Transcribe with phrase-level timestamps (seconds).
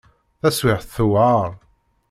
[0.39, 1.51] Taswiεt tewεer.